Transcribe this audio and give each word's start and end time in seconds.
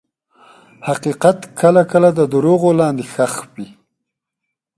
حقیقت 0.87 1.37
کله 1.59 1.81
کله 1.91 2.09
د 2.17 2.19
دروغو 2.33 2.69
لاندې 2.79 3.03
ښخ 3.13 3.33
وي. 3.53 3.67